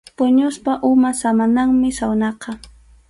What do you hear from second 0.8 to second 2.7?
umap samananmi sawnaqa.